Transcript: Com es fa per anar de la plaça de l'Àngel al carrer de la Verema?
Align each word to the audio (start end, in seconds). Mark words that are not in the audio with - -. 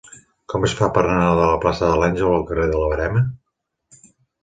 Com 0.53 0.63
es 0.67 0.73
fa 0.79 0.87
per 0.95 1.03
anar 1.09 1.27
de 1.41 1.45
la 1.53 1.61
plaça 1.67 1.91
de 1.93 2.01
l'Àngel 2.01 2.33
al 2.41 2.49
carrer 2.51 2.69
de 2.75 2.83
la 2.85 2.91
Verema? 2.97 3.27